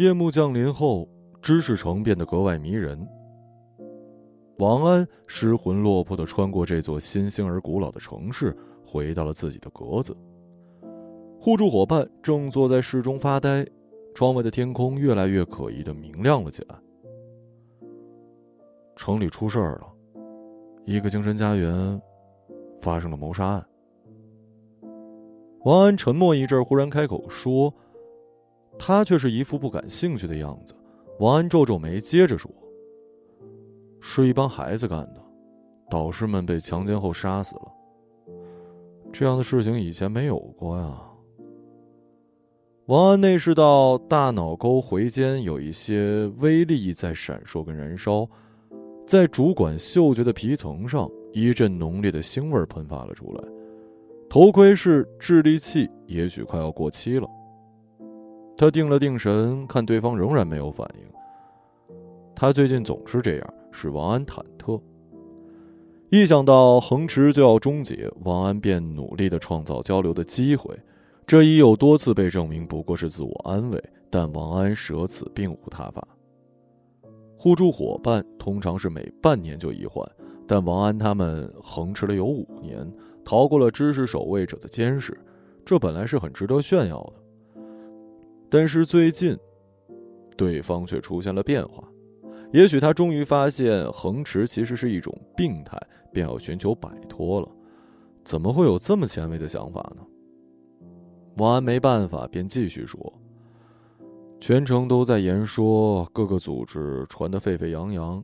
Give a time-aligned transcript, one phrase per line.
[0.00, 1.06] 夜幕降临后，
[1.42, 3.06] 知识城变得格外迷人。
[4.56, 10.16] 王安失魂落魄的穿过这座新兴而古老的城市，回到了自己的格子。
[11.38, 13.62] 互助伙伴正坐在室中发呆，
[14.14, 16.74] 窗外的天空越来越可疑的明亮了起来。
[18.96, 19.86] 城里出事儿了，
[20.86, 22.00] 一个精神家园
[22.80, 23.66] 发生了谋杀案。
[25.66, 27.70] 王安沉默一阵，忽然开口说。
[28.78, 30.74] 他却是一副不感兴趣的样子。
[31.18, 32.50] 王安皱皱眉，接着说
[34.00, 35.22] ：“是一帮孩子干的，
[35.90, 37.62] 导师们被强奸后杀死了。
[39.12, 40.98] 这样的事情以前没有过呀。”
[42.86, 48.26] 王安内视到大脑沟回间有一些微粒在闪烁跟燃烧，
[49.06, 53.44] 在主管嗅觉的皮层上，一阵浓烈的腥味喷发了出来。
[54.28, 57.28] 头盔式智力器也许快要过期了。
[58.60, 61.96] 他定了定神，看对方仍然没有反应。
[62.36, 64.78] 他最近总是这样，使王安忐忑。
[66.10, 70.78] 一想到恒池就要终结，王安便努力的创造交流的机会。
[71.26, 76.06] 这已有多次被证明不过是自我安慰，但王安舍此并无他法。
[77.38, 80.06] 互助伙伴通常是每半年就一换，
[80.46, 82.86] 但王安他们恒持了有五年，
[83.24, 85.18] 逃过了知识守卫者的监视，
[85.64, 87.19] 这本来是很值得炫耀的。
[88.50, 89.38] 但是最近，
[90.36, 91.86] 对方却出现了变化。
[92.52, 95.80] 也许他终于发现恒驰其实是一种病态，
[96.12, 97.48] 便要寻求摆脱了。
[98.24, 100.04] 怎么会有这么前卫的想法呢？
[101.36, 103.00] 王安没办法，便继续说
[104.40, 108.22] ：“全城都在言说，各个组织传得沸沸扬扬。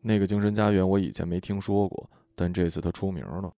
[0.00, 3.52] 那个精神家园我以前没听说过，但这次他出名了。”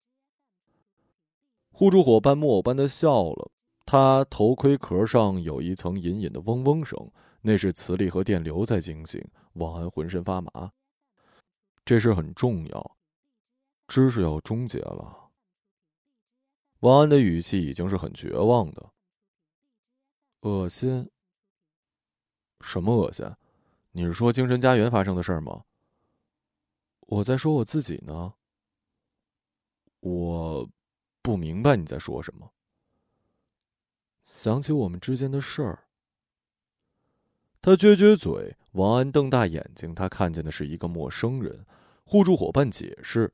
[1.75, 3.51] 互助伙伴木偶般的笑了。
[3.87, 7.11] 他头盔壳上有一层隐隐的嗡嗡声，
[7.41, 10.73] 那是磁力和电流在惊醒王安，浑身发麻。
[11.85, 12.97] 这事很重要，
[13.87, 15.31] 知识要终结了。
[16.81, 18.91] 王安的语气已经是很绝望的。
[20.41, 21.09] 恶心？
[22.61, 23.25] 什么恶心？
[23.93, 25.63] 你是说精神家园发生的事吗？
[27.03, 28.35] 我在说我自己呢。
[30.01, 30.69] 我
[31.23, 32.53] 不明白你在说什么。
[34.27, 35.85] 想起我们之间的事儿，
[37.63, 38.57] 他撅撅嘴。
[38.73, 41.65] 王安瞪大眼睛，他看见的是一个陌生人。
[42.05, 43.33] 互助伙伴解释：“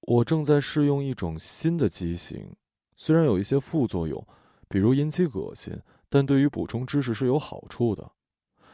[0.00, 2.54] 我正在试用一种新的机型，
[2.96, 4.24] 虽然有一些副作用，
[4.68, 8.12] 比如引起恶心，但对于补充知识是有好处的。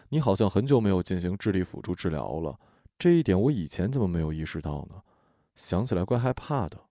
[0.09, 2.59] 你好像很久没有进行智力辅助治疗了，
[2.99, 5.03] 这一点我以前怎么没有意识到呢？
[5.55, 6.87] 想起来怪害怕的。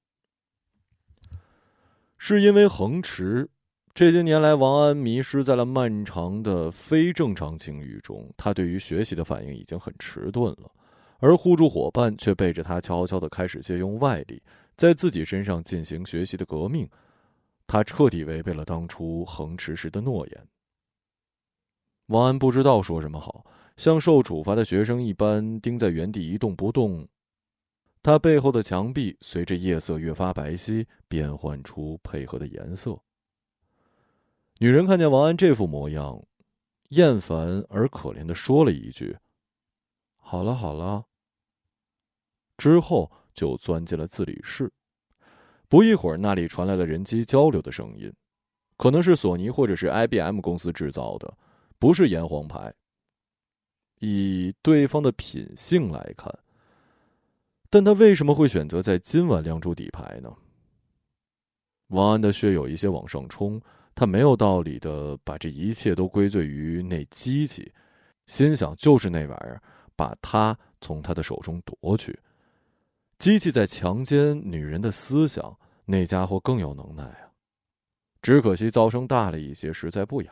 [2.17, 3.49] 是因为恒驰。”
[3.95, 8.27] 这些年来，王安迷失在了漫长的非正常境遇中。
[8.35, 10.71] 他对于学习的反应已经很迟钝了，
[11.19, 14.41] 而互助伙伴却背着他悄悄地开始借用外力，
[14.75, 16.89] 在自己身上进行学习的革命。
[17.67, 20.47] 他彻底违背了当初恒持时的诺言。
[22.07, 23.45] 王安不知道说什么好，
[23.77, 27.07] 像受处罚的学生一般盯在原地一动不动。
[28.01, 32.99] 他背后的墙壁随着夜色越发白皙，变换出配合的颜色。
[34.63, 36.23] 女人看见王安这副模样，
[36.91, 39.17] 厌烦而可怜的说了一句
[40.15, 41.03] ：“好了好了。”
[42.55, 44.71] 之后就钻进了自理室。
[45.67, 48.09] 不一会儿，那里传来了人机交流的声音，
[48.77, 51.37] 可能是索尼或者是 IBM 公司制造的，
[51.77, 52.73] 不是炎黄牌。
[53.99, 56.33] 以对方的品性来看，
[57.69, 60.33] 但他为什么会选择在今晚亮出底牌呢？
[61.87, 63.61] 王安的血有一些往上冲。
[63.95, 67.71] 他没有道理的把这一切都归罪于那机器，
[68.25, 69.61] 心想就是那玩意儿
[69.95, 72.19] 把他从他的手中夺去。
[73.19, 77.31] 机器在强奸女人的思想，那家伙更有能耐啊！
[78.21, 80.31] 只可惜噪声大了一些，实在不雅。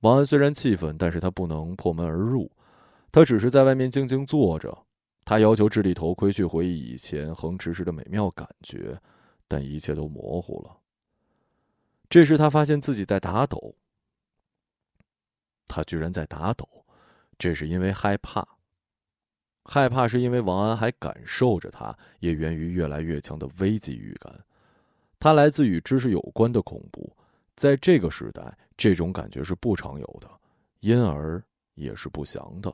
[0.00, 2.50] 王安虽然气愤，但是他不能破门而入，
[3.12, 4.86] 他只是在外面静静坐着。
[5.24, 9.00] 他要求智力头盔去回忆以前横驰时的美妙感觉，
[9.48, 10.76] 但一切都模糊了。
[12.14, 13.74] 这时，他发现自己在打抖。
[15.66, 16.86] 他居然在打抖，
[17.36, 18.46] 这是因为害怕。
[19.64, 24.32] 害怕是因为王安还感受着它，也源于越来越强的危机预感。
[25.18, 27.16] 它来自与知识有关的恐怖，
[27.56, 30.30] 在这个时代，这种感觉是不常有的，
[30.78, 31.42] 因而
[31.74, 32.72] 也是不祥的。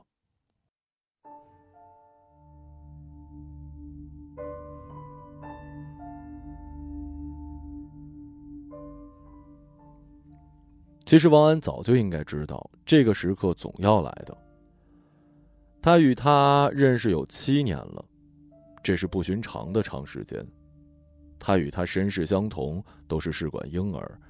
[11.10, 14.38] 其实王安早就应该知道，这个时刻总要来的。
[15.82, 18.04] 他与他认识有七年了，
[18.80, 20.46] 这是不寻常的长时间。
[21.36, 24.20] 他与他身世相同，都是试管婴儿，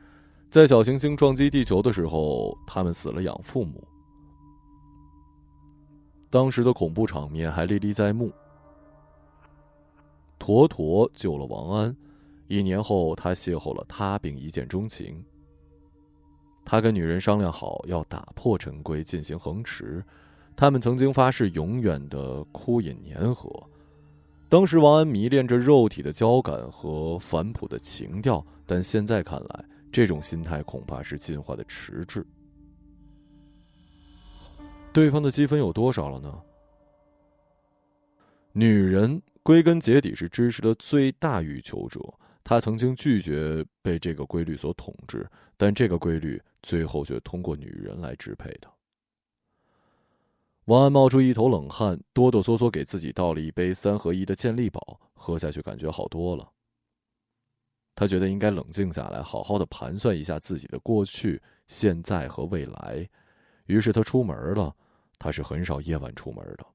[0.48, 3.86] 在小行星撞击地球的时候，他们死了养父母。
[6.30, 8.32] 当时的恐怖场面还历历在目。
[10.38, 11.94] 坨坨救了王安，
[12.48, 15.22] 一年后他邂逅了他，并一见钟情。
[16.64, 20.04] 他跟女人商量好要打破陈规，进行横持。
[20.54, 23.50] 他们曾经发誓永远的枯饮粘合。
[24.48, 32.26] 当时王安迷恋着肉体的交感和返璞的情调，但现在看来，这种心态恐怕是进化的迟滞。
[34.92, 36.36] 对方的积分有多少了呢？
[38.52, 42.00] 女人归根结底是知识的最大欲求者，
[42.42, 45.24] 她曾经拒绝被这个规律所统治，
[45.56, 48.70] 但这个规律最后却通过女人来支配她。
[50.66, 56.52] 王安冒出一头冷汗，哆哆嗦嗦给自己倒了一杯三合一的健力宝，喝下去感觉好多了。
[57.94, 63.08] 他觉得应该冷静下来，好好的盘算一下自己的过去、现在和未来。
[63.66, 64.74] 于是他出门了。
[65.22, 66.66] 他是很少夜晚出门的。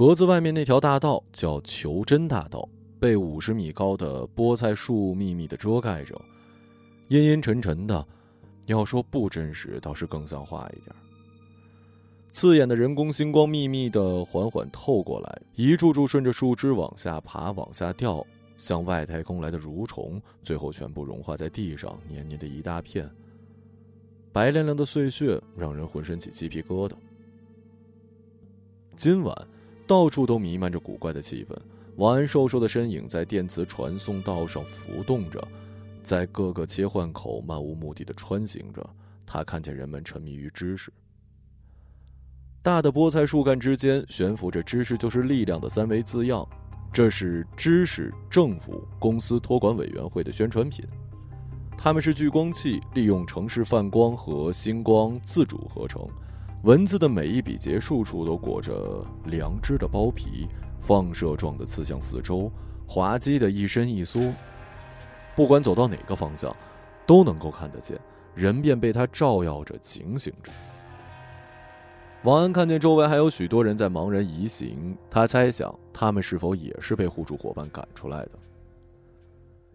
[0.00, 2.66] 格子外面那条大道叫求真大道，
[2.98, 6.18] 被五十米高的菠菜树密密的遮盖着，
[7.08, 8.06] 阴阴沉沉的。
[8.64, 10.96] 要说不真实，倒是更像话一点。
[12.32, 18.26] 刺眼的人工星光密密的缓缓透过来，一柱柱顺着树枝往下爬、往下掉，
[18.56, 23.06] 像外太空来的蠕虫，最后全部融化在地上，黏黏的一大片。
[24.32, 26.94] 白亮亮的碎屑让人浑身起鸡皮疙瘩。
[28.96, 29.46] 今晚。
[29.90, 31.52] 到处都弥漫着古怪的气氛，
[31.96, 35.42] 王安瘦瘦的身影在电磁传送道上浮动着，
[36.04, 38.88] 在各个切换口漫无目的的穿行着。
[39.26, 40.92] 他看见人们沉迷于知识。
[42.62, 46.48] 大的菠菜树干之间悬浮着“知识就是力量”的三维字样，
[46.92, 50.84] 这是知识政府公司托管委员会的宣传品。
[51.76, 56.08] 它们是聚光器，利用城市泛光和星光自主合成。
[56.62, 60.46] 文字的每一笔结束处都裹着良知的包皮，
[60.78, 62.52] 放射状的刺向四周，
[62.86, 64.20] 滑稽的一伸一缩。
[65.34, 66.54] 不管走到哪个方向，
[67.06, 67.98] 都能够看得见，
[68.34, 70.52] 人便被它照耀着，警醒着。
[72.24, 78.32] 王安看见周围还有许多人在茫然移行，他猜想他们是否也是被互助伙伴赶出来的。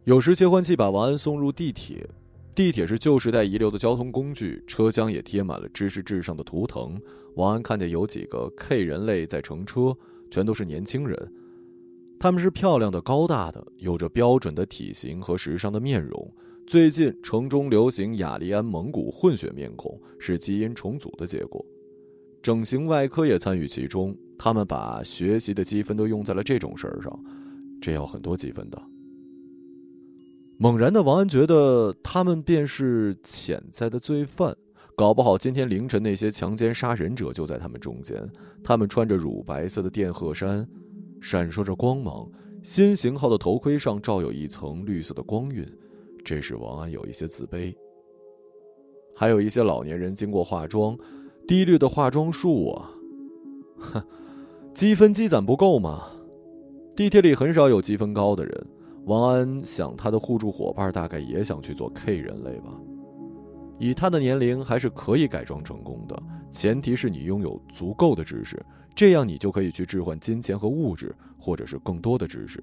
[0.03, 2.07] 有时切换器把王安送入地铁。
[2.55, 6.97] 地铁是旧时代遗留的交通工具，车厢也贴满了知识至上的图腾。
[7.35, 9.93] 王安看见有几个 K 人类在乘车，
[10.31, 11.33] 全都是年轻人，
[12.17, 16.33] 他们是漂亮的、高大的，有着标准的体型和时尚的面容。
[16.65, 21.63] 最近城中流行雅利安蒙古混血面孔，是基因重组的结果。
[22.41, 27.19] 整形外科也参与其中，他们把学习的积分都用在了这种事儿上，
[27.81, 28.81] 这要很多积分的。
[30.57, 34.55] 猛然的王安觉得他们便是潜在的罪犯，
[34.95, 38.25] 搞不好今天凌晨那些强奸杀人者就在他们中间。
[38.63, 40.65] 他们穿着乳白色的电荷衫，
[41.19, 42.29] 闪烁着光芒，
[42.63, 45.65] 新型号的头盔上罩有一层绿色的光晕，
[46.23, 47.75] 这使王安有一些自卑。
[49.13, 50.97] 还有一些老年人经过化妆，
[51.45, 52.91] 低绿的化妆术啊，
[53.77, 54.03] 哼，
[54.73, 56.11] 积分积攒不够吗？
[56.95, 58.67] 地铁里很少有积分高的人。
[59.05, 62.71] 王安想，他的互助伙伴大概也想去做 K 人类吧。
[63.77, 68.63] 以他的年龄，还是可以改装成功的，前提是你拥有足够的知识，
[68.95, 72.61] 这样你就可以去置换金钱和物质，或者是更多的知识。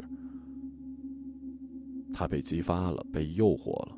[2.12, 3.96] 他被激发了，被诱惑了。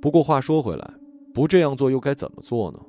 [0.00, 0.94] 不过话说回来，
[1.34, 2.80] 不这样做又该怎么做呢？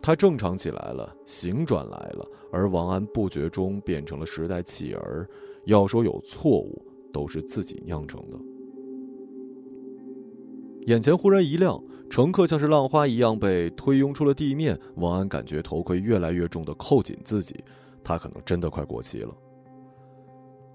[0.00, 5.28] 他正常起来了，醒转来了，而王安不觉中变成了时代弃儿。
[5.64, 8.38] 要说有错误，都是自己酿成的。
[10.86, 14.78] 眼前忽然一亮，乘客像是浪花一样被推拥出了地面。
[14.96, 17.62] 王安感觉头盔越来越重的扣紧自己，
[18.02, 19.34] 他可能真的快过期了。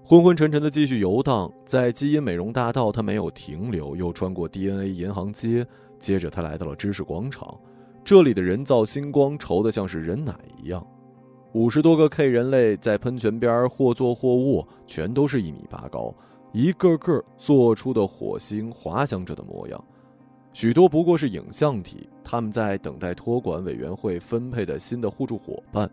[0.04, 5.66] 昏昏沉沉的继续游荡，在基因美容大道，他没有停留，又穿过 DNA 银行街，
[5.98, 7.58] 接着他来到了知识广场。
[8.04, 10.86] 这里的人造星光稠得像是人奶一样。
[11.56, 16.14] 五十多个 K 人类在喷泉边或坐或卧，全都是一米八高，
[16.52, 19.84] 一个个做出的火星滑翔者的模样。
[20.52, 25.90] 许多不过是影像体，他们在等待托管委员会分配的新的互助伙伴。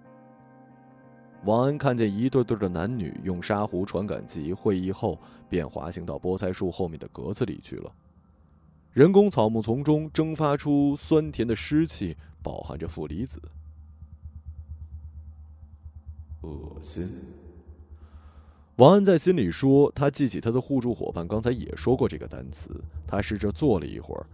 [1.45, 5.17] 王安看见一对对的男女用沙壶传感器会议后，
[5.47, 7.89] 便滑行到菠菜树后面的格子里去了。
[8.91, 13.41] 人工草木丛中蒸发出酸甜的湿气，饱含着负离子。
[16.43, 17.09] 恶心。
[18.77, 22.69] 王安在心里说，他记起他的互助伙伴刚才也说过这个单词。
[23.05, 24.25] 他试着坐了一会儿，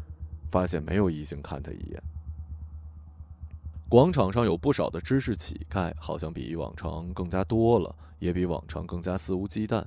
[0.49, 2.01] 发现没有异性看他一眼。
[3.89, 9.83] 广场上有不少的知识乞丐，好像比往常更加多了，也比往常更加肆无忌惮。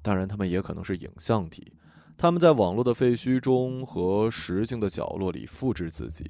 [0.00, 1.72] 当然，他们也可能是影像体，
[2.16, 6.24] 他们在网络的废墟中和实境的角落里复制自己，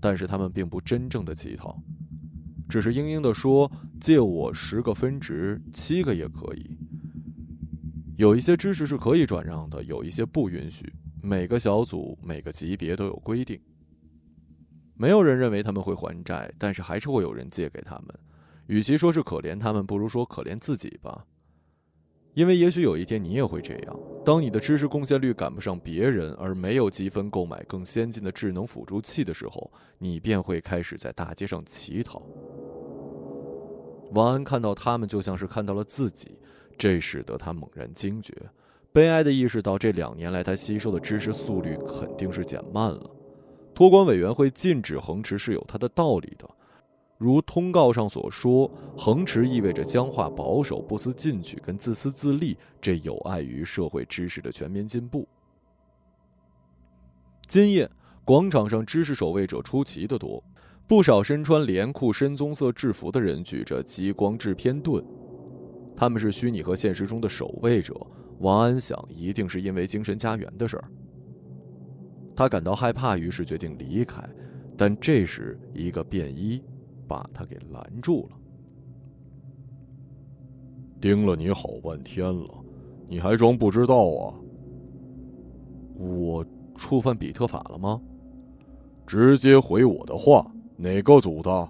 [0.00, 1.80] 但是他们并不真正的乞讨，
[2.68, 3.70] 只是嘤嘤的说
[4.00, 6.76] ：“借我十个分值，七个也可以。”
[8.18, 10.92] 有一些知识是可以转让的，有一些不允许。
[11.22, 13.60] 每个小组、每个级别都有规定。
[14.94, 18.06] 没有人认为他们会还债，但是还是会有人借给他们。
[18.68, 21.26] 与其说是可怜他们，不如说可怜自己吧。
[22.34, 32.22] 因为也许有一天你也会这样：当你的知识贡献率赶不上别人，而没有积分购买更先进的智能辅助器的时候，你便会开始在大街上乞讨。
[34.12, 36.38] 王安看到他们，就像是看到了自己，
[36.78, 38.34] 这使得他猛然惊觉，
[38.92, 43.10] 悲哀的意识到这两年来他吸收的知识速率肯定是减慢了。
[43.74, 46.48] 托管委员会禁止横持是有它的道理的，
[47.18, 55.28] 如通告上所说，横持意味着僵化、保守、不思进取跟自私自利，这有碍于社会知识的全面进步。
[57.46, 57.90] 今夜
[58.24, 60.42] 广场上知识守卫者出奇的多，
[60.86, 65.04] 不少身穿连裤、深棕色制服的人举着激光制片盾，
[65.96, 67.94] 他们是虚拟和现实中的守卫者。
[68.38, 70.84] 王安想，一定是因为精神家园的事儿。
[72.36, 74.22] 他感到害怕，于是决定离开，
[74.76, 76.62] 但这时一个便衣
[77.08, 78.36] 把他给拦住了。
[81.00, 82.48] 盯了你好半天了，
[83.08, 84.34] 你还装不知道啊？
[85.98, 86.44] 我
[86.76, 88.00] 触犯比特法了吗？
[89.06, 91.68] 直接回我的话，哪个组的？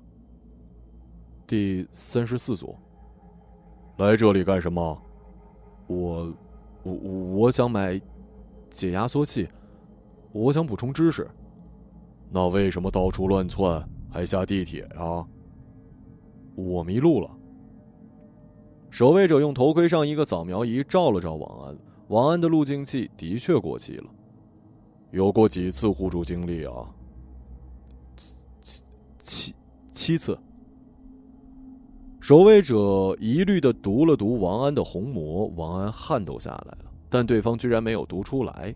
[1.47, 2.75] 第三十四组。
[3.99, 5.03] 来这里干什么？
[5.87, 6.35] 我，
[6.83, 8.01] 我我想买
[8.71, 9.49] 解压缩器。
[10.33, 11.31] 我想补充知识，
[12.31, 15.25] 那为什么到处乱窜，还下地铁啊？
[16.55, 17.31] 我迷路了。
[18.91, 24.11] 守卫者用头盔上一个扫描仪照了照王安，王安的路径器的确过期了。
[25.11, 26.93] 有过几次互助经历啊？
[29.97, 30.39] 七次。
[32.21, 38.75] 守卫者疑虑的读了读王安的虹膜，王安汗都下来了，但对方居然没有读出来。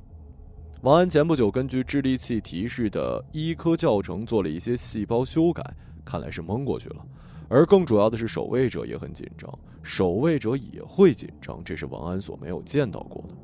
[0.81, 5.63] 王安前不久根据智力器提示的医科教程做了一些细胞修改，
[6.07, 7.05] 看来是蒙过去了。
[7.49, 13.35] 而更主要的是，守卫者也很紧张，守卫者也会紧张，这是王安所没有见到过的。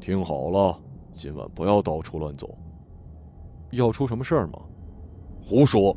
[0.00, 0.80] 听好了，
[1.12, 2.56] 今晚不要到处乱走。
[3.72, 4.60] 要出什么事儿吗？
[5.42, 5.94] 胡说！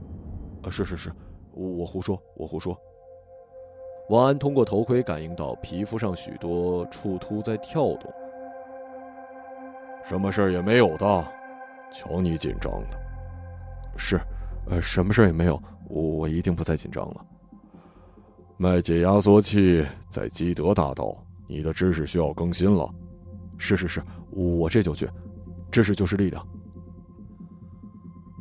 [0.63, 1.11] 啊，是是是，
[1.51, 2.77] 我胡说，我胡说。
[4.09, 8.11] 王安通过头盔感应到皮肤上许多触突在跳动。
[10.03, 11.31] 什么事儿也没有的，
[11.93, 12.99] 瞧你紧张的。
[13.97, 14.19] 是，
[14.69, 17.25] 呃，什么事儿也没有，我我一定不再紧张了。
[18.57, 21.15] 麦解压缩器在基德大道，
[21.47, 22.89] 你的知识需要更新了。
[23.57, 25.09] 是是是，我这就去。
[25.71, 26.45] 知识就是力量。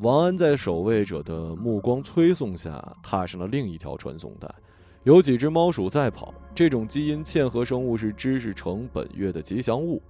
[0.03, 4.53] 王安在守卫者的目光催送下，踏上了另一条传送带。
[5.05, 10.03] 有几只猫鼠在跑，这种基因嵌合生物是知识城本月的吉祥物。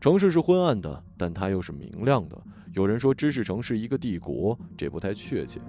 [0.00, 2.42] 城市是昏暗的，但它又是明亮的。
[2.72, 5.60] 有人说知识城是一个帝国，这不太确切。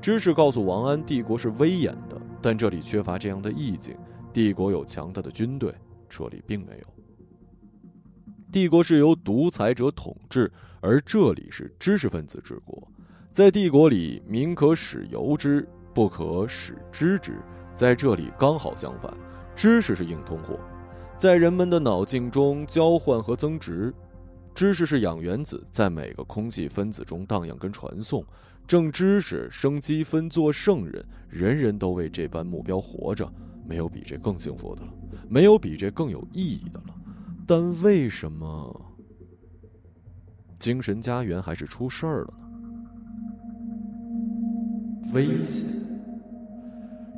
[0.00, 3.96] 知识告诉王安，帝国是威严的，但这里缺乏这样的意境。
[4.32, 5.74] 帝国有强大的军队，
[6.08, 6.86] 这里并没有。
[8.52, 10.50] 帝国是由独裁者统治，
[10.86, 12.80] 而这里是知识分子之国。
[13.32, 17.40] 在帝国里，民可使由之，不可使知之。
[17.74, 19.12] 在这里刚好相反，
[19.56, 20.56] 知识是硬通货。
[21.16, 23.92] 在人们的脑境中交换和增值，
[24.54, 28.24] 知识是氧原子，在每个空气分子中荡漾跟传送。
[28.64, 33.28] 挣知识、生积分、做圣人，人人都为这般目标活着，
[33.66, 34.92] 没有比这更幸福的了，
[35.28, 36.94] 没有比这更有意义的了。
[37.44, 38.95] 但为什么
[40.58, 42.34] 精神家园还是出事儿了
[45.02, 45.12] 呢？
[45.12, 45.66] 危险！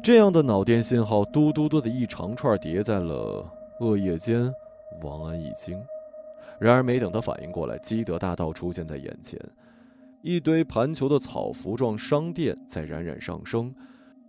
[0.03, 3.45] 这样的脑电信号嘟嘟嘟的一长串叠在了。
[3.81, 4.53] 恶夜间，
[5.03, 5.81] 王安一惊，
[6.59, 9.39] 然而，没等他反应过来，基德大道出现在眼前，
[10.21, 13.73] 一堆盘球的草服状商店在冉冉上升，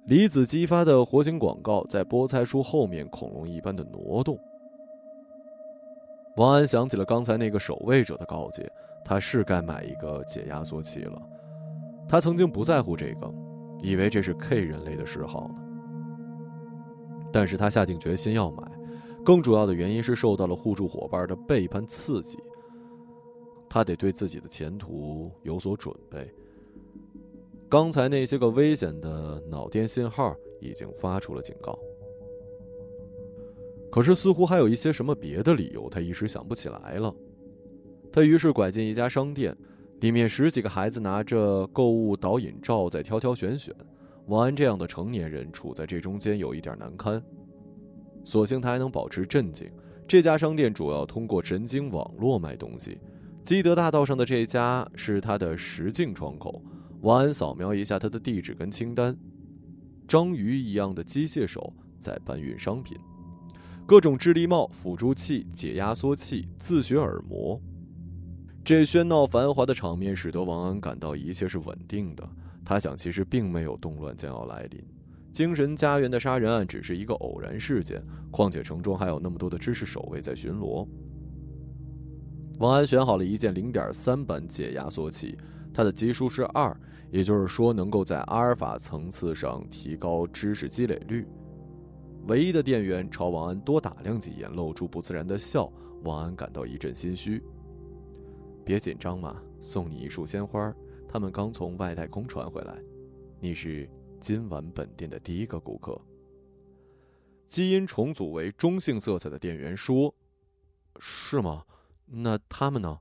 [0.05, 4.37] 离子激发的活形广告在菠菜树后面恐龙一般的挪动。
[6.35, 8.71] 王安想起了刚才那个守卫者的告诫，
[9.09, 11.19] 他是该买一个解压缩器了。
[12.07, 13.33] 他曾经不在乎这个，
[13.81, 15.55] 以为这是 K 人类的嗜好呢。
[17.33, 18.71] 但是他下定决心要买。
[19.25, 22.37] 更主要的原因是受到了互助伙伴的背叛刺激，
[23.67, 26.31] 他得对自己的前途有所准备。
[27.67, 31.77] 刚才那些个危险的脑电信号已经发出了警告，
[33.91, 37.11] 可是似乎还有一些什么别的理由，他一时想不起来了。
[38.11, 39.55] 他于是拐进一家商店，
[39.99, 43.73] 里面十几个孩子拿着购物导引照在挑挑选选，
[44.27, 47.21] 王安这样的成年人处在这中间有一点难堪。
[48.23, 49.69] 所幸他还能保持镇静。
[50.07, 52.99] 这家商店主要通过神经网络卖东西。
[53.43, 56.61] 基德大道上的这家是他的实境窗口。
[57.01, 59.15] 王安扫描一下他的地址跟清单，
[60.07, 62.97] 章鱼一样的机械手在搬运商品，
[63.85, 67.59] 各种智力帽、辅助器、解压缩器、自学耳膜。
[68.69, 72.23] 这喧闹繁华的场面使得王安感到一切是稳定的。
[72.63, 74.79] 他想，其实并没有动乱将要来临。
[75.33, 77.99] 精神家园的杀人案只是一个偶然事件，
[78.29, 80.87] 况且城中还有那么多的知识守卫在巡逻。
[82.59, 85.35] 王安选好了一件零点三版解压缩器，
[85.73, 91.25] 它的级数是二，也就是说能够在阿尔法层次上提高知识积累率。
[92.27, 95.73] 唯一的店员朝王安多打量几眼，露出不自然的笑。
[96.03, 97.43] 王安感到一阵心虚。
[98.69, 100.71] 别紧张嘛，送你一束鲜花，
[101.07, 102.77] 他们刚从外太空传回来。
[103.39, 103.89] 你是？
[104.21, 105.99] 今晚本店的第一个顾客，
[107.47, 110.13] 基因重组为中性色彩的店员说
[111.01, 111.65] ：“是吗？
[112.05, 112.99] 那他们呢？”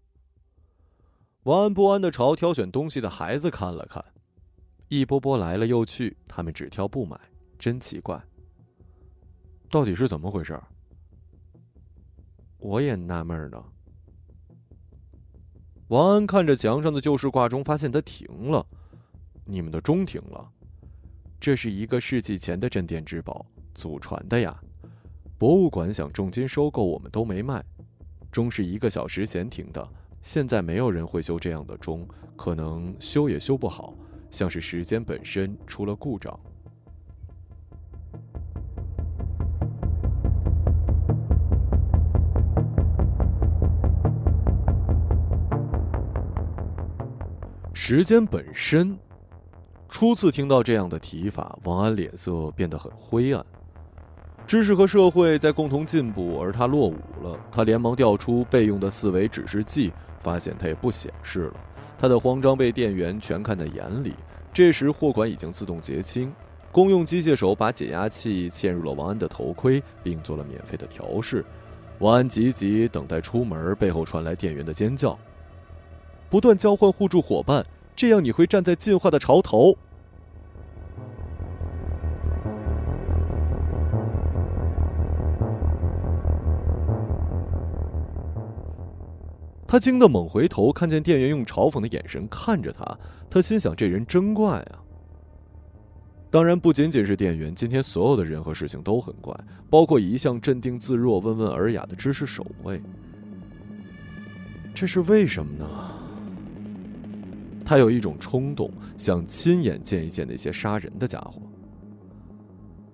[1.45, 4.03] 王安不安的朝挑选东西的孩子看了看，
[4.89, 7.21] 一波波来了又去，他们只挑不买，
[7.59, 8.19] 真奇怪。
[9.71, 10.59] 到底是怎么回事？
[12.57, 13.63] 我也纳闷呢。
[15.89, 18.67] 王安看着墙上的旧式挂钟，发现它停了。
[19.47, 20.47] 你们的钟停了。
[21.41, 24.55] 这是一个世纪前的镇店之宝，祖传的呀。
[25.39, 27.65] 博物馆想重金收购，我们都没卖。
[28.31, 29.89] 钟是一个小时前停的，
[30.21, 33.95] 现在没有人会修这样的钟，可能修也修不好，
[34.31, 36.39] 像是时间本身出了故障。
[47.81, 48.99] 时间本身。
[49.89, 53.47] 初次听到这样的提法，王安脸色变得很灰暗。
[54.49, 57.39] 知识和社会在共同进步，而他落伍了。
[57.53, 61.55] 他连忙调出备用的四维指示剂，发现它也不显示了。
[61.97, 64.13] 他的慌张被店员全看在眼里。
[64.53, 66.35] 这时货款已经自动结清，
[66.73, 71.45] 公用机械手把解压器嵌入了王安的头盔，并做了免费的调试。
[72.01, 75.17] 王安急急等待出门，背后传来店员的尖叫
[76.29, 77.65] ：“不断交换互助伙伴。”
[77.97, 79.77] 这样你会站在进化的潮头。
[89.67, 92.99] 他惊得猛回头，看见店员用嘲讽的眼神看着他。
[93.29, 94.81] 他心想：这人真怪啊！
[96.31, 99.35] 当然，不仅仅是店员，今天所有的人和事情都很怪，
[99.69, 102.81] 包括一向镇定自若、温文尔雅的知识守卫。
[104.73, 105.67] 这是为什么呢？
[107.69, 111.43] 他有一种冲动，想亲眼见一见那些杀人的家伙。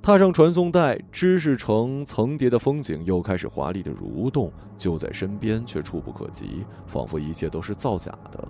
[0.02, 8.48] 踏上传送带，知识城层叠的风景又开始华丽的蠕动，就在身边却触不可及，仿佛一切都是造假的。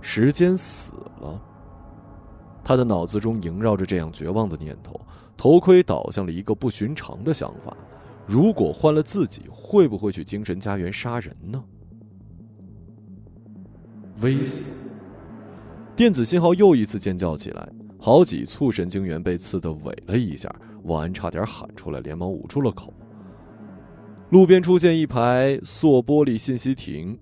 [0.00, 1.38] 时间死了。
[2.64, 4.98] 他的脑子中萦绕着这样绝望的念头，
[5.36, 7.76] 头盔导向了一个不寻常的想法：
[8.26, 11.62] 如果换了自己，会不会去精神家园杀人呢？
[14.22, 14.64] 危险。
[15.96, 17.66] 电子信号又一次尖叫起来，
[17.98, 20.54] 好几簇神经元被刺得萎了一下。
[20.82, 22.92] 王安差点喊出来，连忙捂住了口。
[24.28, 27.18] 路边出现一排塑玻璃信息亭，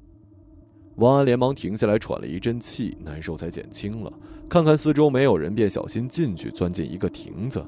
[0.97, 4.13] 王安连忙停下来，喘了一阵气，难受才减轻了。
[4.49, 7.65] 看看四周没有人，便小心进去，钻进一个亭子。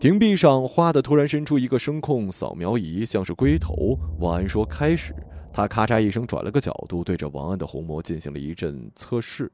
[0.00, 3.98] 亭壁上哗的突然伸出一个声控扫描仪，像是龟头。
[4.18, 5.14] 王安说：“开始。”
[5.52, 9.52] 他咔嚓一声转了个角度，对着王安的虹膜进行了一阵测试。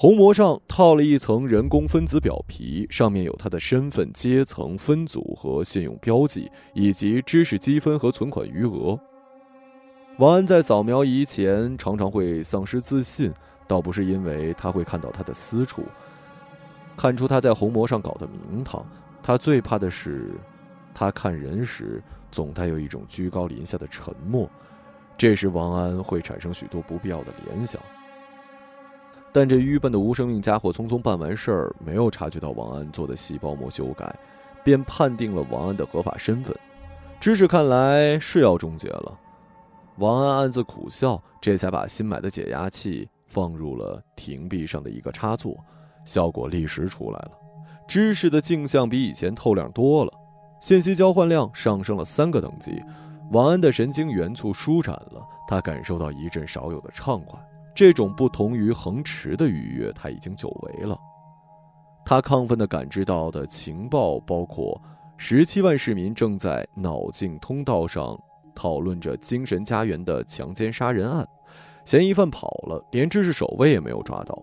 [0.00, 8.98] 虹膜上套了一层人工分子表皮，上面有他的身份、阶层、分组和信用标记，以及知识积分和存款余额。
[10.16, 13.30] 王安在扫描仪前常常会丧失自信，
[13.68, 15.84] 倒不是因为他会看到他的私处，
[16.96, 18.82] 看出他在红膜上搞的名堂。
[19.22, 20.30] 他最怕的是，
[20.94, 24.48] 他看人时总带有一种居高临下的沉默，
[25.18, 27.78] 这时王安会产生许多不必要的联想。
[29.32, 34.14] 但这愚笨的无生命家伙匆匆办完事儿，没有察觉到王安做的细胞膜修改，
[34.64, 36.56] 便判定了王安的合法身份。
[37.20, 39.16] 知识看来是要终结了。
[39.98, 45.54] 王安暗自苦笑，这才把新买的解压器放入了屏壁上的一个插座，
[46.04, 47.30] 效果立时出来了。
[47.86, 50.12] 知识的镜像比以前透亮多了，
[50.60, 52.82] 信息交换量上升了三个等级。
[53.32, 57.38] 王安的神经元簇舒展了，他感受到一阵少有的畅快。
[57.74, 60.98] 这种不同于恒驰的愉悦，他已经久违了。
[62.04, 64.80] 他亢奋地感知到的情报包括：
[65.16, 68.18] 十七万市民正在脑镜通道上。
[68.52, 71.26] 讨论着精神家园的强奸杀人案，
[71.86, 74.36] 嫌疑犯跑了，连知识守卫也没有抓到。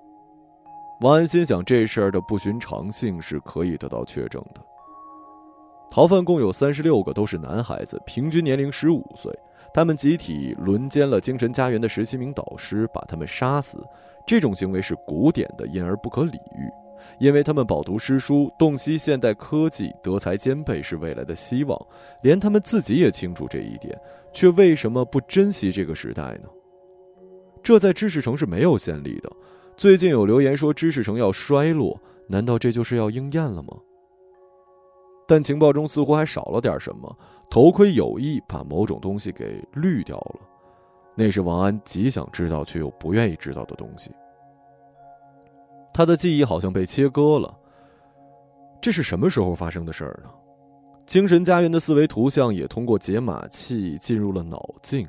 [1.01, 4.61] 王安心想，这事儿的不寻常性是可以得到确证的。
[5.91, 9.31] 逃犯共有三十六个，都是男孩子，平均年龄十五岁。
[9.77, 13.77] 他们集体轮奸了精神家园的十七名导师，把他们杀死。
[14.25, 16.67] 这种行为是古典的，因而不可理喻。
[17.19, 21.79] 因为他们饱读诗书，洞悉现代科技，德才兼备是未来的希望，
[22.23, 23.95] 连他们自己也清楚这一点，
[24.33, 26.49] 却为什么不珍惜这个时代呢？
[27.61, 29.31] 这在知识城是没有先例的。
[29.75, 33.77] 最近有留言说知识城要衰落，难道这就是要应验了吗？
[35.27, 37.15] 但情报中似乎还少了点什么。
[37.49, 40.41] 头盔有意把某种东西给滤掉了，
[41.15, 44.11] 那是王安极想知道却又不愿意知道的东西。
[45.93, 47.57] 他的记忆好像被切割了。
[48.79, 50.29] 这是什么时候发生的事儿呢？
[51.07, 55.07] 精神家园的四维图像也通过解码器进入了脑镜，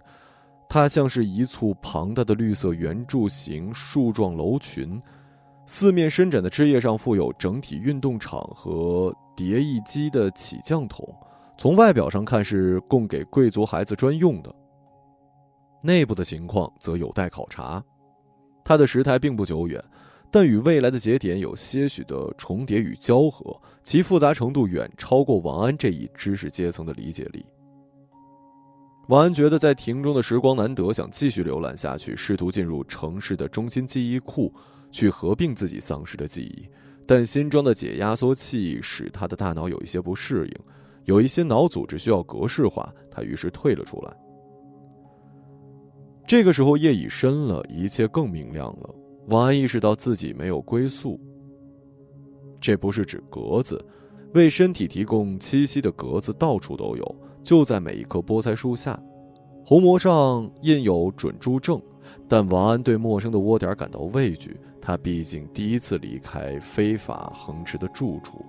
[0.68, 5.02] 它像是一簇庞大的绿色圆柱形树状楼群，
[5.66, 11.06] 四面伸展的枝叶上附有整体运动场和叠翼机的起降筒。
[11.58, 14.54] 从外表上看是供给贵族孩子专用的，
[15.82, 17.84] 内部的情况则有待考察。
[18.64, 19.84] 它的时态并不久远。
[20.30, 27.46] 但与未来的节点有些许的重叠与交合，其复杂程度远超过王安这一知识阶层的理解力。
[29.08, 34.52] 王安觉得在庭中的时光难得，想继续浏览下去，试图进入城市的中心记忆库，
[34.92, 36.68] 去合并自己丧失的记忆。
[37.06, 40.52] 但新装的解压缩器使他的大脑有一些不适应，
[41.08, 44.14] 有一些脑组织需要格式化，他于是退了出来。
[46.26, 48.94] 这个时候夜已深了，一切更明亮了。
[49.28, 51.18] 王安意识到自己没有归宿。
[52.60, 53.82] 这不是指格子，
[54.34, 59.02] 为身体提供栖息的格子到处都有，就在每一棵菠菜树下。
[59.64, 61.80] 红膜上印有准住证，
[62.28, 64.54] 但王安对陌生的窝点感到畏惧。
[64.78, 68.44] 他毕竟第一次离开非法横驰的住处，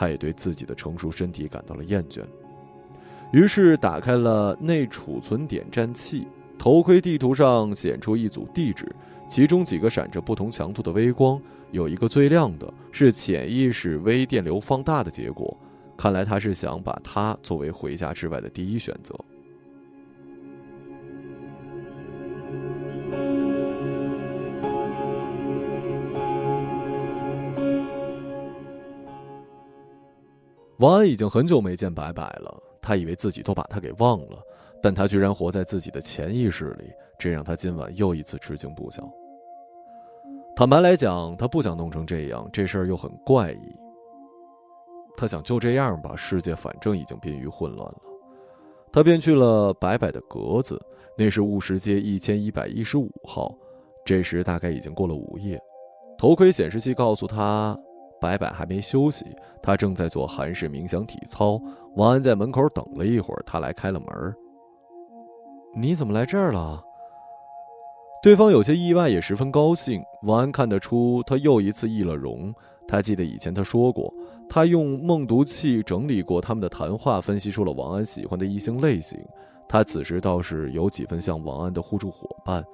[0.00, 2.22] 他也对自己的成熟身体感到了厌倦。
[3.32, 6.26] 于是打开了内储存点战器，
[6.58, 8.90] 头盔地图上显出一组地址。
[9.28, 11.38] 其中几个闪着不同强度的微光，
[11.70, 15.54] 有一个最亮的，是潜意识微电流放大的结果。
[15.98, 19.14] 看来他是想把它作为回家之外的第一选择。
[30.80, 34.38] 王安已经很久没见白白了，他以为自己都把他给忘了，
[34.82, 39.06] 但他居然活在自己的潜意识里，这让他今晚又一次吃惊不小。
[40.56, 43.74] 坦白来讲，他不想弄成这样，这事儿又很怪异。
[45.18, 48.00] 他想就这样吧，世界反正已经濒于混乱了。
[48.90, 50.80] 他便去了白白的格子，
[51.14, 53.54] 那是务实街一千一百一十五号。
[54.02, 55.60] 这时大概已经过了午夜，
[56.16, 57.78] 头盔显示器告诉他，
[58.20, 59.24] 白白还没休息，
[59.62, 61.60] 他正在做韩式冥想体操。
[61.96, 64.08] 王安在门口等了一会儿，他来开了门。
[65.74, 66.82] 你怎么来这儿了？
[68.22, 70.02] 对方有些意外，也十分高兴。
[70.24, 72.52] 王安看得出，他又一次易了容。
[72.86, 74.12] 他记得以前他说过，
[74.48, 79.18] 他用梦读器整理过他们的谈话，分析出了王安喜欢的异性类型。
[79.68, 82.64] 他此时倒是有几分像王安的互助伙伴。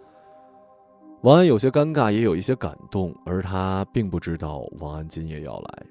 [1.22, 5.86] 王安有些尴尬，也有一些感动，而他并不知道王安今夜要来。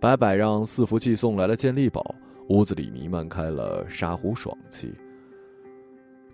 [0.00, 2.14] 白白让伺服器送来了健力宝，
[2.48, 4.92] 屋子里弥漫开了沙湖爽气。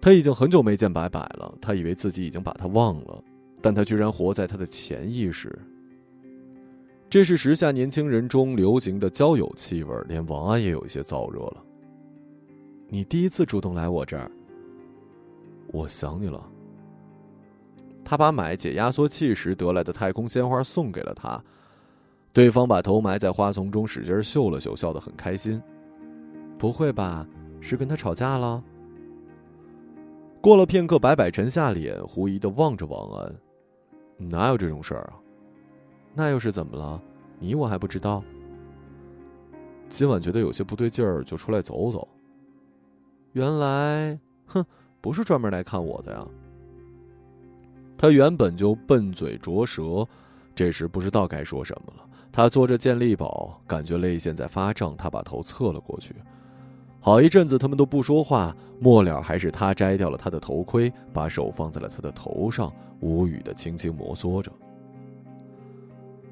[0.00, 3.22] 他已经很久没见白白了，他以为自己已经把他忘了，
[3.60, 5.58] 但他居然活在他的潜意识。
[7.10, 11.64] 这是时下年轻人中流行的交友气味，连王安也有一些燥热了。
[12.88, 14.30] 你第一次主动来我这儿，
[15.72, 16.48] 我想你了。
[18.08, 21.38] 他把买解压缩器时得来的太空鲜花送给了他，
[22.32, 25.62] 对方把头埋在花丛中，使劲嗅了嗅，笑得很开心。
[26.56, 27.28] 不会吧？
[27.60, 28.64] 是跟他吵架了？
[30.40, 33.34] 过了片刻，白百沉下脸，狐疑的望着王安
[34.16, 35.12] ：“哪有这种事儿啊？
[36.14, 36.98] 那又是怎么了？
[37.38, 38.24] 你我还不知道。
[39.90, 42.08] 今晚觉得有些不对劲儿，就出来走走。
[43.32, 44.64] 原来，哼，
[45.02, 46.26] 不是专门来看我的呀。”
[47.98, 50.06] 他原本就笨嘴拙舌，
[50.54, 52.04] 这时不知道该说什么了。
[52.30, 54.96] 他做着健力宝，感觉泪腺在发胀。
[54.96, 56.14] 他把头侧了过去，
[57.00, 58.54] 好一阵子他们都不说话。
[58.78, 64.52] 末了，还是他摘掉了他的头盔，把手放在了他的头上，无语的轻轻摩挲着。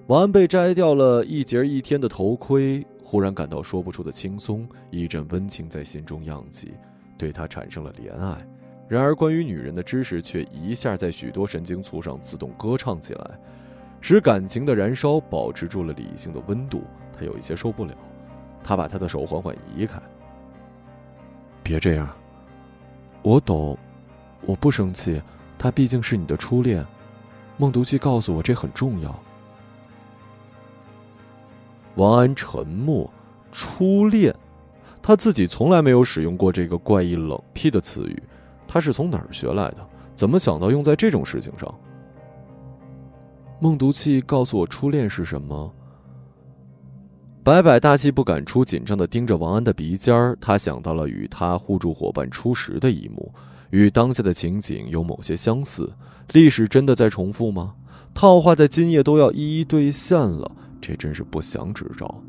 [0.07, 6.75] 王安被摘掉了一节一天的头盔，忽然感到说不出的轻松，一阵温情在心中漾起，
[7.19, 8.47] 对他产生了怜爱。
[8.89, 13.31] 然而，关于女人的知识却一下在许多神经簇上自动歌唱起来，
[14.01, 16.85] 使感情的燃烧保持住了理性的温度。
[17.13, 17.93] 他有一些受不了，
[18.63, 20.01] 他把他的手缓缓移开。
[21.65, 22.09] 别这样，
[23.23, 23.77] 我懂，
[24.43, 25.21] 我不生气。
[25.59, 26.87] 他毕竟是你的初恋，
[27.57, 29.19] 孟毒气告诉我这很重要。
[31.97, 33.11] 王安沉默，
[33.51, 34.33] 初恋，
[35.03, 38.23] 他自己从来没有使用过这个怪异冷僻的词语。
[38.67, 39.87] 他是从哪儿学来的？
[40.15, 41.73] 怎么想到用在这种事情上？
[43.61, 45.73] 梦毒气告诉我初恋是什么。
[47.43, 50.37] 白百大气不敢出，紧张的盯着王安的鼻尖儿。
[50.41, 53.33] 他想到了与他互助伙伴初识的一幕，
[53.71, 55.93] 与当下的情景有某些相似。
[56.33, 57.75] 历史真的在重复吗？
[58.13, 60.51] 套话在今夜都要一一兑现了，
[60.81, 62.21] 这真是不祥之兆。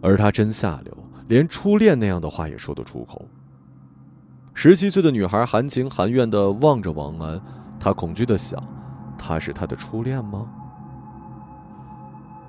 [0.00, 3.26] 而他真下流，连初恋那样的话也说得出口。
[4.52, 7.40] 十七岁的女孩含情含怨的望着王安，
[7.78, 8.62] 她恐惧的想：
[9.16, 10.46] 他是她的初恋吗？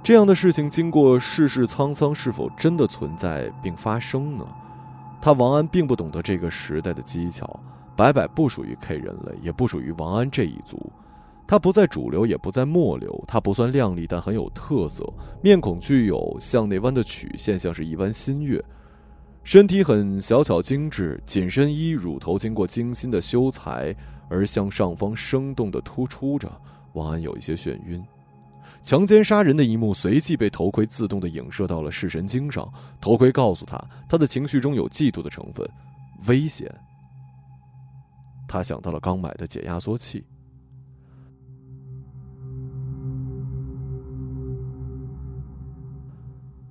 [0.04, 4.46] 这样的事情经过世事沧桑，是否真的存在并发生呢？
[5.22, 7.60] 他王安并不懂得这个时代的技巧，
[7.96, 10.92] 白白不属于 K 人类，也不属于王安这一族。
[11.48, 13.24] 他不在主流，也不在末流。
[13.28, 15.08] 他不算靓丽，但很有特色，
[15.44, 18.64] 面孔具有向内弯的曲线，像是一弯新月。
[19.44, 23.94] 身体很小巧精致，紧身衣乳头经过精心的修裁，
[24.30, 26.50] 而向上方生动的突出着。
[26.94, 28.04] 王安有一些眩晕，
[28.84, 32.72] 强奸杀人的一幕随即被头盔自动的影射到了视神经上。
[33.02, 35.68] 头盔告诉他，他的情绪中有嫉妒的成分，
[36.28, 36.70] 危险。
[38.48, 40.24] 他想到了刚买的解压缩器，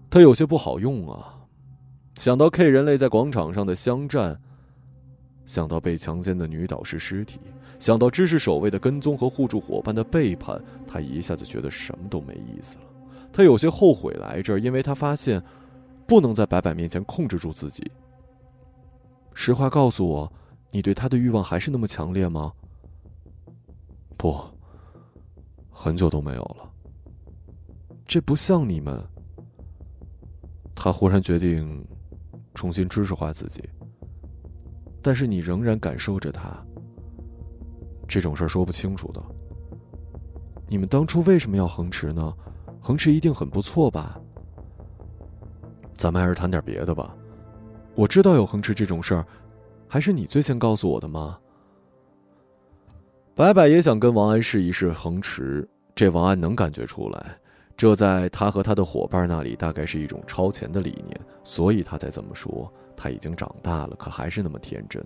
[0.09, 1.40] 他有些不好用啊。
[2.21, 4.39] 想到 K 人类在广场上的相战，
[5.47, 7.41] 想到被强奸的女导师尸体，
[7.79, 12.85] 想到知识守卫的跟踪和互助伙伴的背叛，他一下子觉得什么都没意思了。
[13.33, 15.43] 他有些后悔来这儿，因为他发现
[16.07, 17.91] 不能在白白面前控制住自己。
[19.33, 20.31] 实话告诉我，
[20.73, 22.53] 你对他的欲望还是那么强烈吗？
[24.19, 24.39] 不，
[25.71, 26.71] 很久都没有了。
[28.07, 29.03] 这不像你们。
[30.75, 31.83] 他忽然决定。
[32.55, 33.69] 重新知识化自己，
[35.03, 36.57] 但是你仍然感受着他。
[38.09, 39.23] 这种事儿说不清楚的。
[40.69, 42.35] 你们当初为什么要横池呢？
[42.81, 44.21] 横池一定很不错吧？
[45.95, 47.15] 咱们还是谈点别的吧。
[47.95, 49.27] 我知道有横池这种事儿，
[49.87, 51.39] 还是你最先告诉我的吗？
[53.35, 57.39] 白白也想跟王安试一试横池，这王安能感觉出来。
[57.81, 62.71] 这在他和他的伙伴那里，大概是一种超前的理念，所以他才这么说。
[62.95, 65.03] 他已经长大了，可还是那么天真，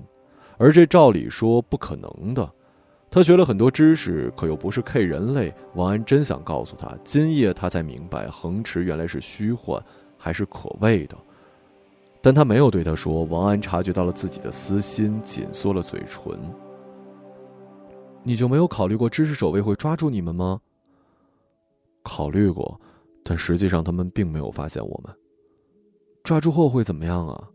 [0.59, 2.51] 而这照理说不可能的。
[3.13, 5.55] 他学了很多知识，可又不是 K 人类。
[5.75, 9.81] 王安真想告诉他，今夜他才明白，恒池原来是虚幻，
[10.19, 11.17] 还是可畏的。
[12.21, 13.23] 但他没有对他说。
[13.23, 16.37] 王安察觉到了自己的私心，紧缩了嘴唇。
[18.25, 20.61] 你就没有考虑过知识守卫会抓住你们吗？
[22.05, 22.81] 考虑过，
[23.25, 25.13] 但实际上他们并没有发现我们。
[26.23, 27.51] 抓住后会怎么样啊？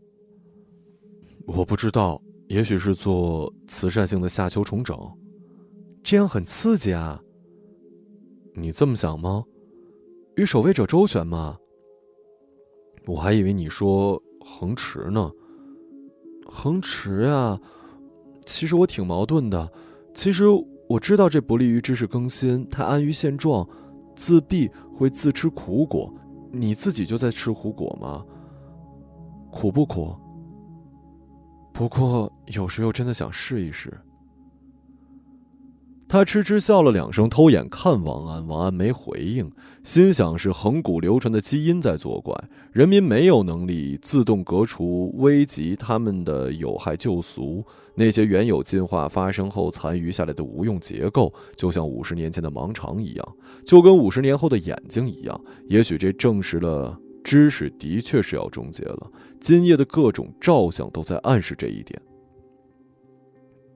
[1.46, 4.94] 我不知道，也许是做慈善性的下丘重整，
[6.02, 7.18] 这样很刺激啊。
[8.54, 9.44] 你这么想吗？
[10.36, 11.56] 与守卫者周旋吗？
[13.06, 15.30] 我还以为你说横驰呢。
[16.46, 17.58] 横驰呀，
[18.44, 19.72] 其实我挺矛盾的。
[20.14, 20.44] 其实
[20.88, 23.68] 我知道这不利于知识更新，太安于现状。
[24.20, 26.12] 自闭会自吃苦果，
[26.52, 28.22] 你自己就在吃苦果吗？
[29.50, 30.14] 苦不苦？
[31.72, 33.98] 不过有时又真的想试一试。
[36.10, 39.48] 他痴痴笑了两声，偷眼看王安，王安没回应，
[39.84, 42.34] 心想是恒古流传的基因在作怪，
[42.72, 59.08] 人民没有能力自动革除危及他们的有害旧俗，那些原有进化发生后残余下来的无用结构，就像五十年前的盲肠一样，就跟五十年后的眼睛一样，也许这证实了知识的确是要终结了。
[59.38, 62.02] 今夜的各种照相都在暗示这一点。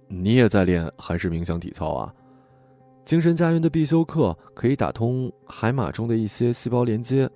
[0.09, 2.12] 你也在练韩式冥想体操啊？
[3.04, 7.28] 精神家园的必修课可以打通海马中的一些细胞连接。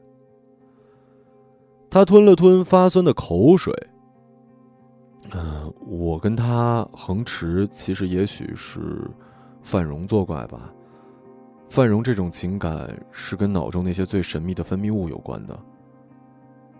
[1.90, 3.72] 他吞了吞发酸的口水。
[5.32, 9.10] 嗯，我跟他恒持，其实也许是
[9.62, 10.72] 范荣作怪吧。
[11.68, 15.58] 范荣这种情感是跟脑中那些最神秘的分泌物有关的。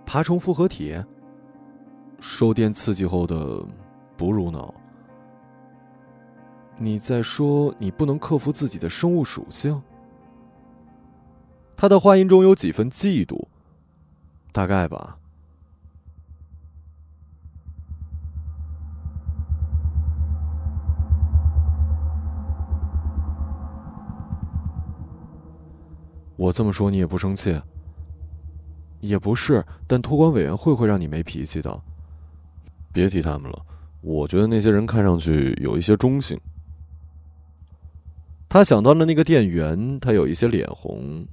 [0.07, 0.96] 爬虫复合体，
[2.20, 3.62] 受电刺激后的
[4.16, 4.74] 哺乳脑。
[6.81, 9.83] 你在说你不能克服自己的生物属性？
[11.77, 13.47] 他的话音中有几分嫉妒，
[14.53, 15.19] 大概吧。
[26.37, 27.61] 我这么说你也不生气？
[29.01, 31.83] 也不是，但托管委员会会让你没脾气的。
[32.93, 33.67] 别提他们了，
[34.01, 36.38] 我觉得那些人看上去有一些中性。
[38.49, 41.27] 他想到了那个店员，他有一些脸红。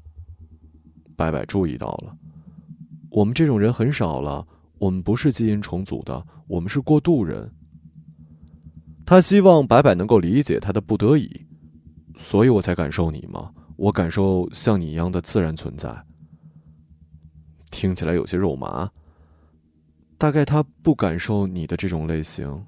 [1.15, 2.13] 白白注意到了，
[3.09, 4.45] 我们这种人很少了。
[4.77, 7.49] 我们不是基因重组的，我们是过渡人。
[9.05, 11.45] 他希望白白能够理解他的不得已，
[12.17, 13.49] 所以我才感受你嘛。
[13.77, 16.05] 我感受像你一样的自然存在。
[17.71, 18.91] 听起来有些肉麻。
[20.17, 22.65] 大概他不感受你的这种类型。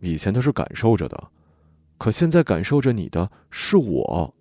[0.00, 1.30] 以前他是感受着的。
[2.00, 4.34] 可现在感受着你的是我。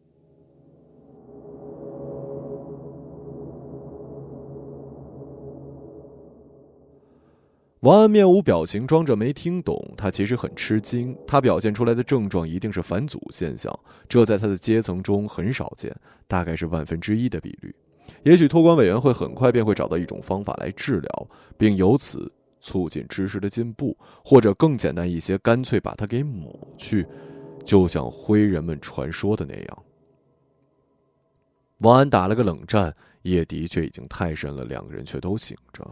[7.82, 9.78] 王安面无表情，装着没听懂。
[9.98, 15.94] 他其实很吃惊，他表现出来的症状一定是返祖现象，这在他的阶层中很少见，
[16.30, 17.76] 大概是万分之一的比率。
[18.24, 27.06] 也许托管委员会很快便会找到一种方法来治疗，并由此促进知识的进步，或者更简单一些，干脆把它给抹去。
[27.70, 29.84] 就像灰人们传说的那样，
[31.82, 32.96] 王安打了个冷战。
[33.22, 35.88] 夜的确已经太深了，两个人却都醒着。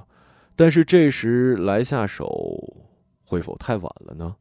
[0.56, 2.28] 但是这时来下手，
[3.24, 4.36] 会否太晚了呢？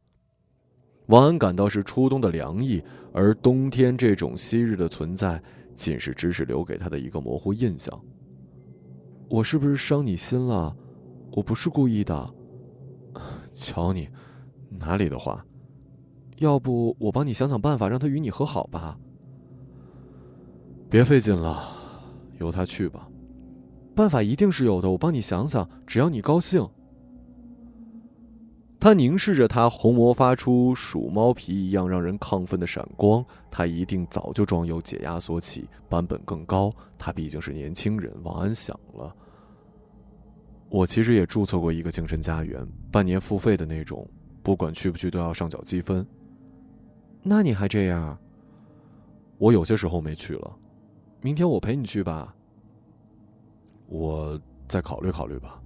[1.07, 2.81] 王安感到是初冬的凉意，
[3.13, 5.39] 而冬天这种昔日的存在，
[5.75, 8.03] 仅是知识留给他的一个模糊印象。
[9.29, 10.75] 我是不是伤你心了？
[11.33, 12.33] 我不是故意的。
[13.53, 14.09] 瞧你，
[14.71, 15.45] 哪里的话？
[16.37, 18.97] 要不我帮你想想办法，让他与你和好吧。
[20.89, 21.69] 别费劲了，
[22.39, 23.07] 由他去吧。
[23.95, 26.67] 办法一定是有的，我帮你想想，只要你高兴。
[28.79, 33.25] 他凝视着他，虹膜发出鼠猫皮一样让人亢奋的闪光。
[33.49, 36.71] 他一定早就装有解压缩器，版本更高。
[36.95, 38.13] 他毕竟是年轻人。
[38.23, 39.13] 王安想了，
[40.69, 44.07] 我其实也注册过一个精神家园，半年付费的那种，
[44.43, 46.05] 不管去不去都要上缴积分。
[47.27, 48.17] 那你还这样？
[49.37, 50.55] 我有些时候没去了，
[51.21, 52.33] 明天我陪你去吧。
[53.87, 55.61] 我再考虑考虑吧。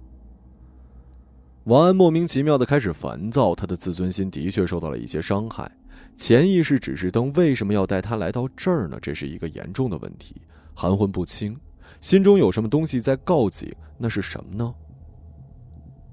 [1.64, 5.70] 王安莫名其妙的开始烦躁，他的自尊心的确受到了一些伤害。
[6.16, 8.98] 潜意识指示灯为什么要带他来到这儿呢？
[9.00, 10.42] 这是一个严重的问题，
[10.74, 11.56] 含混不清，
[12.00, 14.74] 心中有什么东西在告警，那是什么呢？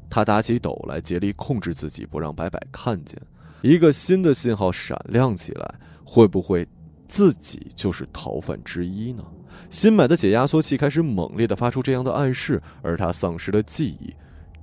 [0.10, 3.20] 他打起抖来，竭力控制自己，不让白白看见。
[3.62, 6.68] 一个新的信号闪亮起来，会不会
[7.08, 9.24] 自己就是逃犯之一呢？
[9.70, 14.14] 新买的解压缩器开始猛烈的发出这样的暗示，而他丧失了记忆，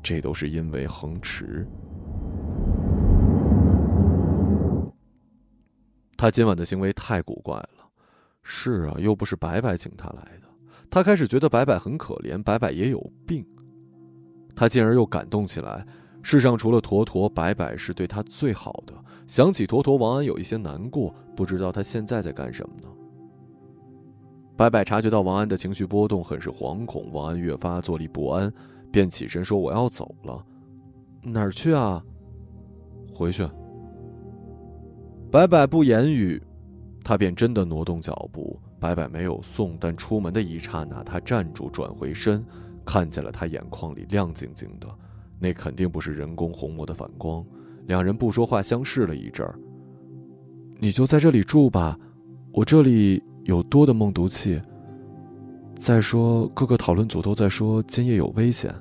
[0.03, 1.67] 这都是因为恒驰。
[6.17, 7.69] 他今晚的行为太古怪了。
[8.43, 10.49] 是啊，又不是白白请他来的。
[10.89, 13.45] 他开始觉得白白很可怜，白白也有病。
[14.55, 15.87] 他进而又感动起来。
[16.29, 18.93] 世上除了坨坨，白白是对他最好的。
[19.29, 22.89] 想起坨坨，王安有一些难过，不知道他现在在干什么呢。
[24.57, 27.13] 白白察觉到王安的情绪波动，很是惶恐。
[27.13, 28.53] 王安越发坐立不安，
[28.91, 30.45] 便起身说：“我要走了，
[31.23, 32.03] 哪儿去啊？
[33.15, 33.49] 回去。”
[35.31, 36.43] 白白不言语，
[37.05, 38.59] 他便真的挪动脚步。
[38.81, 42.45] 白白没有送，但出门的一刹那，他站住，转回身，
[42.85, 44.89] 看见了他眼眶里亮晶晶的。
[45.39, 47.45] 那肯定不是人工虹膜的反光，
[47.87, 49.59] 两人不说话，相视了一阵儿。
[50.79, 51.99] 你就在这里住吧，
[52.53, 54.61] 我这里有多的梦毒气。
[55.79, 58.75] 再说，各个讨论组都在说今夜有危险。”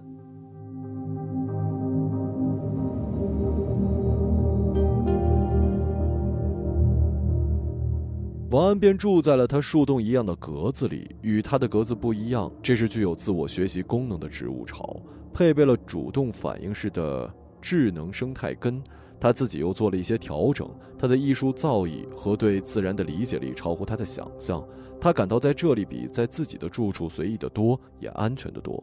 [8.52, 14.96] 王安便住在了他树洞一样的格子里，与他的格子不一样，这是具有自我学习功能的植物巢，
[15.36, 17.30] 配备了主动反应式的
[17.62, 18.82] 智能生态根。
[19.20, 24.66] 他自己又做了一些调整，他的艺术造诣和对自然的理解力超乎他的想象。
[25.00, 28.82] 他感到在这里比在自己的住处随意的多，也安全的多。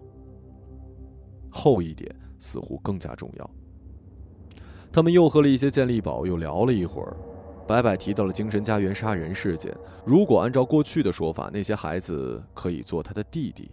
[1.50, 3.50] 后一点似乎更加重要。
[4.92, 7.16] 他们又喝了一些健力宝，又聊了一会儿。
[7.66, 9.74] 白白提到了精神家园杀人事件。
[10.04, 13.70] 如果按照过去的说法，那些孩子可以做他的弟弟，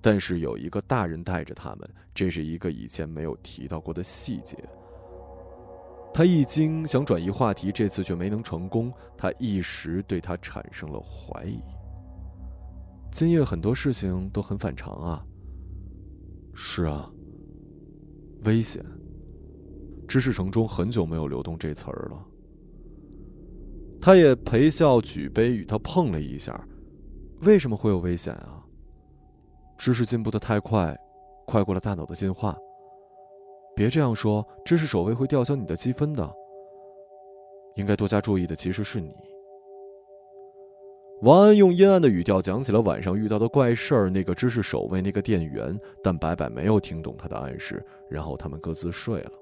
[0.00, 4.56] 但是有一个大人带着他们，这是一个以前没有提到过的细节。
[6.14, 8.92] 他一惊，想转移话题，这次却没能成功。
[9.16, 11.60] 他一时对他产生了怀疑。
[13.10, 15.24] 今夜很多事情都很反常啊。
[16.54, 17.10] 是啊，
[18.44, 18.84] 危险。
[20.08, 22.24] 知识城中很久没有流动这词儿了。
[24.00, 26.66] 他也陪笑举杯与他碰了一下，
[27.42, 28.57] 为什么会有危险啊？
[29.78, 30.94] 知识进步的太快，
[31.46, 32.58] 快过了大脑的进化。
[33.76, 36.28] 别这样说，知识守卫会吊销你的积分的。
[37.76, 39.14] 应该多加注意的其实是你。
[41.22, 49.32] 王安用阴暗的语调讲起了晚上遇到的怪事儿，那个知识守卫，那个店员，但白白没有听懂他的暗示，然后他们各自睡了。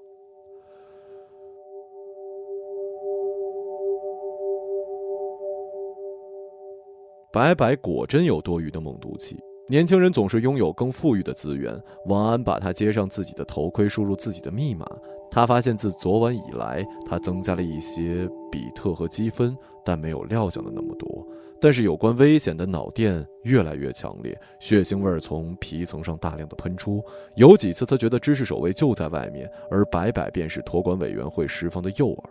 [7.31, 9.39] 白白果真有多余的梦毒气。
[9.69, 11.77] 年轻人总是拥有更富裕的资源。
[12.05, 14.85] 王安把他接上自己的头盔，输入自己的密码。
[15.29, 21.27] 他发现自昨晚以来，他增加了一些比特和积分，但没有料想的那么多。
[21.59, 27.03] 但是有关危险的脑电越来越强烈，血腥味儿从皮层上大量的喷出。
[27.35, 32.23] 有几次他觉得知识守卫就在外面，而白白便是托管委员会释放的诱饵。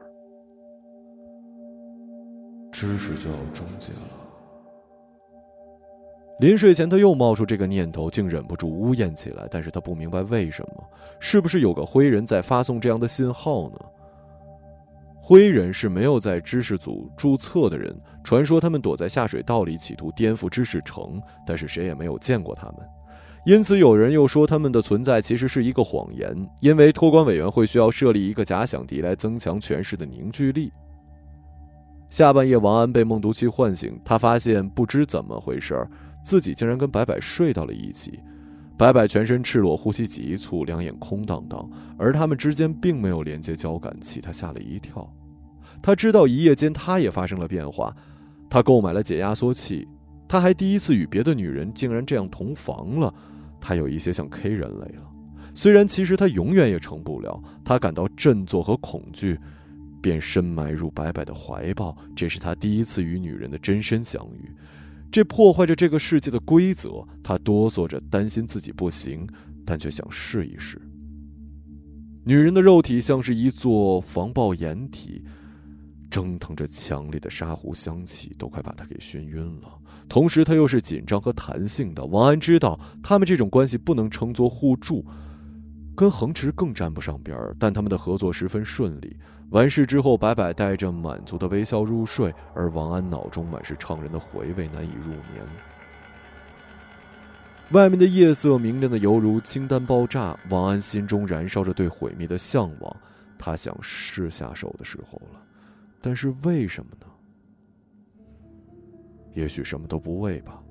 [2.73, 4.26] 知识就要终结了。
[6.39, 9.47] 临睡前，他又冒出这个念头，竟忍不住呜咽起来。
[9.51, 10.85] 但是他不明白为什么，
[11.19, 13.79] 是不是有个灰人在发送这样的信号呢？
[15.19, 22.77] 灰人是没有在知识组注册的人，传说他们躲在下水道里，企图颠覆知识城，但是谁也没有见过他们。
[23.47, 30.71] 因此，有人又说他们的存在其实是一个谎言，因为托管委员会需要设立一个假想敌来增强权势的凝聚力。
[32.11, 35.91] 下半夜，王安被梦毒气唤醒，他发现不知怎么回事儿
[36.27, 38.19] 自己竟然跟白白睡到了一起，
[38.77, 45.09] 白白全身赤裸，呼吸急促，两眼空荡荡，而他们之间并没有连接交感器，他吓了一跳。
[45.81, 47.95] 他知道一夜间他也发生了变化，
[48.51, 49.87] 他购买了解压缩器，
[50.27, 53.15] 他还第一次与别的女人竟然这样同房了，
[53.61, 55.09] 他有一些像 K 人类了，
[55.55, 57.41] 虽然其实他永远也成不了。
[57.65, 59.39] 他感到振作和恐惧，
[60.03, 64.51] 便深埋入白白的怀抱，这是他第一次与女人的真身相遇。
[65.11, 69.27] 这破坏着这个世界的规则，他哆嗦着，担心自己不行，
[69.65, 70.81] 但却想试一试。
[72.25, 75.25] 女人的肉体像是一座防爆掩体，
[76.11, 79.79] 蒸腾着强烈的沙湖香气，都快把他给熏晕了。
[80.09, 82.05] 同时，他又是紧张和弹性的。
[82.05, 85.05] 王安知道，他们这种关系不能称作互助。
[85.97, 89.17] 跟恒驰更沾不上边儿，但他们的合作十分顺利。
[89.51, 95.47] 完事之后，白白带着满足的微笑入睡，而王安脑中满是怅然的回味，难以入眠。
[97.73, 102.97] 外面的夜色明亮的犹如氢弹爆炸，王安心中燃烧着对毁灭的向往。
[103.39, 105.41] 他想是下手的时候了，
[106.01, 107.07] 但是为什么呢？
[109.35, 110.63] 也许什么都不为吧。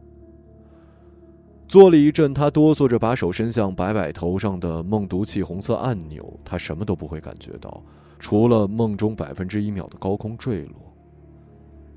[1.68, 7.84] 坐了一阵，他哆嗦着把手伸向白白头上的梦毒气红色按钮，他什么都不会感觉到，
[8.26, 10.92] 除了梦中百分之一秒的高空坠落。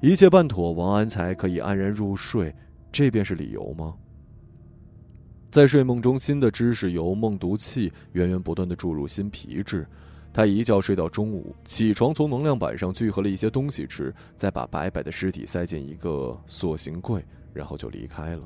[0.02, 2.54] 一切办妥，王安才可以安然入睡，
[2.92, 3.94] 这便是理由吗？
[5.50, 9.86] 在睡梦中，新的知识由梦毒气源源不断的注入新皮质，
[10.30, 17.24] 他一觉睡到中午，起床从能量板上聚合了一些东西吃，再把白白的尸体塞进一个塑形柜，
[17.54, 18.42] 然后就离开了。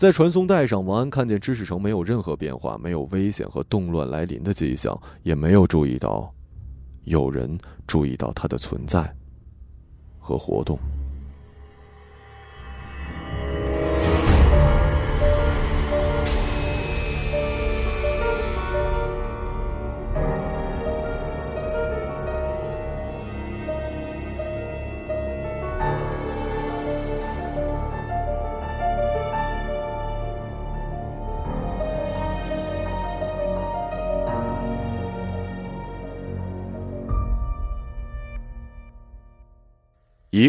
[0.00, 6.32] 在传送带上，王安看见知识城没有任何变化，没有危险和动乱来临的迹象，也没有注意到
[7.04, 9.14] 有人注意到他的存在
[10.18, 10.78] 和活动。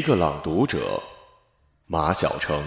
[0.02, 1.00] 一个朗读者，
[1.86, 2.60] 马晓成。